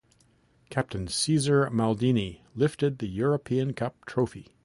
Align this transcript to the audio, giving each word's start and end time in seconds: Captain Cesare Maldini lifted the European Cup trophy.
Captain 0.71 1.05
Cesare 1.07 1.69
Maldini 1.69 2.41
lifted 2.55 2.97
the 2.97 3.07
European 3.07 3.71
Cup 3.73 4.03
trophy. 4.05 4.57